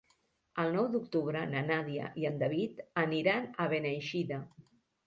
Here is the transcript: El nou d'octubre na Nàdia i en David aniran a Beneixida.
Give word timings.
El 0.63 0.71
nou 0.75 0.87
d'octubre 0.95 1.43
na 1.51 1.61
Nàdia 1.67 2.09
i 2.23 2.27
en 2.33 2.43
David 2.47 2.83
aniran 3.07 3.49
a 3.67 3.71
Beneixida. 3.79 4.43